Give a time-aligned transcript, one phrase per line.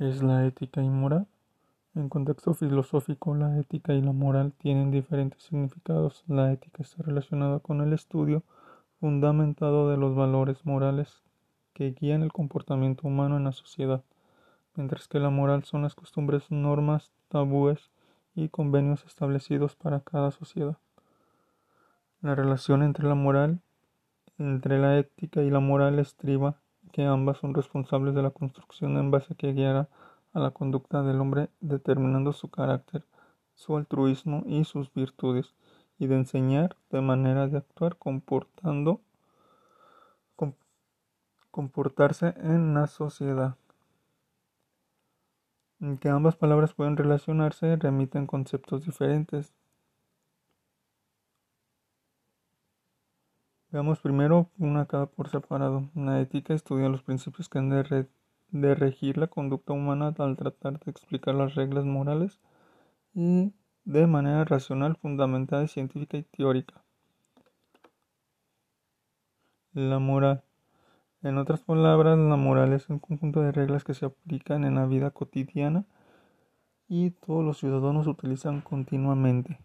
[0.00, 1.26] ¿Qué es la ética y moral?
[1.94, 6.24] En contexto filosófico, la ética y la moral tienen diferentes significados.
[6.26, 8.42] La ética está relacionada con el estudio
[8.98, 11.22] fundamentado de los valores morales
[11.74, 14.02] que guían el comportamiento humano en la sociedad,
[14.74, 17.90] mientras que la moral son las costumbres, normas, tabúes
[18.34, 20.78] y convenios establecidos para cada sociedad.
[22.22, 23.60] La relación entre la moral,
[24.38, 26.56] entre la ética y la moral estriba
[26.92, 29.88] que ambas son responsables de la construcción en base que guiará
[30.32, 33.04] a la conducta del hombre determinando su carácter,
[33.54, 35.54] su altruismo y sus virtudes,
[35.98, 39.00] y de enseñar de manera de actuar comportando
[41.50, 43.56] comportarse en la sociedad.
[46.00, 49.52] Que ambas palabras pueden relacionarse remiten conceptos diferentes,
[53.72, 55.88] Veamos primero una cada por separado.
[55.94, 60.90] La ética estudia los principios que han de, regir la conducta humana al tratar de
[60.90, 62.40] explicar las reglas morales
[63.14, 63.52] y
[63.84, 66.82] de manera racional, fundamentada, científica y teórica.
[69.72, 70.42] La moral.
[71.22, 74.86] En otras palabras, la moral es un conjunto de reglas que se aplican en la
[74.86, 75.84] vida cotidiana
[76.88, 79.60] y todos los ciudadanos utilizan continuamente.